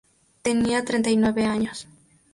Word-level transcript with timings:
Tenía 0.41 0.83
treinta 0.83 1.11
y 1.11 1.15
nueve 1.15 1.45
años. 1.45 1.87